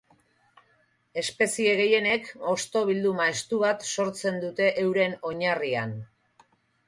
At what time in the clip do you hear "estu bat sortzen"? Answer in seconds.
3.33-4.41